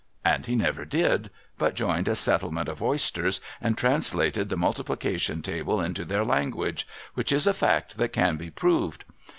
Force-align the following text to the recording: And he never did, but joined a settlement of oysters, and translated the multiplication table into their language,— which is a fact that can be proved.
And 0.25 0.47
he 0.47 0.55
never 0.55 0.83
did, 0.83 1.29
but 1.59 1.75
joined 1.75 2.07
a 2.07 2.15
settlement 2.15 2.67
of 2.67 2.81
oysters, 2.81 3.39
and 3.61 3.77
translated 3.77 4.49
the 4.49 4.57
multiplication 4.57 5.43
table 5.43 5.79
into 5.79 6.05
their 6.05 6.25
language,— 6.25 6.87
which 7.13 7.31
is 7.31 7.45
a 7.45 7.53
fact 7.53 7.97
that 7.97 8.11
can 8.11 8.35
be 8.35 8.49
proved. 8.49 9.05